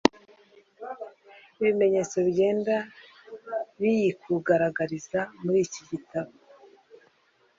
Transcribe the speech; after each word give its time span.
ibimenyetso 1.59 2.15
bigenda 2.25 2.75
biyikugaragariza 3.79 5.19
muri 5.43 5.59
iki 5.67 5.81
gitabo. 5.89 6.31